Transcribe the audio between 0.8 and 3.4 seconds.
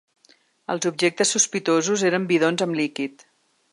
objectes sospitosos eren bidons amb líquid.